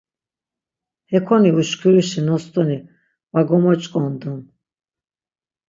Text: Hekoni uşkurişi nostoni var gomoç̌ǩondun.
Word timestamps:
Hekoni 1.11 1.51
uşkurişi 1.59 2.21
nostoni 2.27 2.77
var 3.33 3.43
gomoç̌ǩondun. 3.49 4.39